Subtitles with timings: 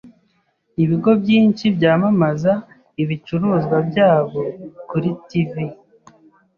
[0.83, 2.53] Ibigo byinshi byamamaza
[3.03, 4.41] ibicuruzwa byabo
[4.89, 5.51] kuri TV.